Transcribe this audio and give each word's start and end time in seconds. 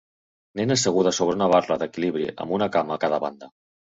Nena 0.59 0.77
asseguda 0.79 1.13
sobre 1.17 1.37
una 1.39 1.49
barra 1.53 1.77
d'equilibri 1.83 2.25
amb 2.45 2.57
una 2.59 2.73
cama 2.77 2.97
a 2.97 3.03
cada 3.05 3.21
banda. 3.27 3.53